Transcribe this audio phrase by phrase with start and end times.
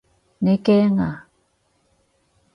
[0.39, 1.27] 你驚啊？